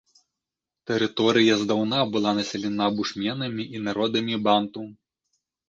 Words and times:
Тэрыторыя 0.91 1.57
здаўна 1.65 1.99
была 2.17 2.33
населена 2.39 2.89
бушменамі 2.97 3.63
і 3.77 3.85
народамі 3.91 4.43
банту. 4.51 4.81